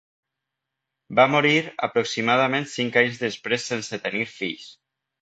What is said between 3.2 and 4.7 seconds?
després sense tenir fills.